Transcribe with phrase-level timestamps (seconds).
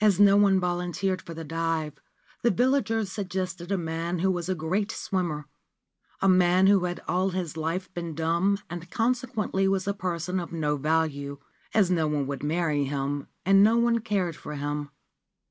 [0.03, 2.01] As no one volunteered for the dive,
[2.41, 5.45] the villagers suggested a man who was a great swimmer—
[6.23, 10.51] a man who had all his life been dumb and consequently was a person of
[10.51, 11.37] no value,
[11.75, 14.89] as no one would marry him and no one cared for him.